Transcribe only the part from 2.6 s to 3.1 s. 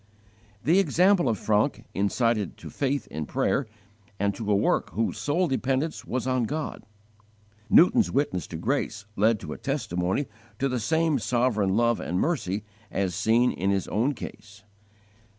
faith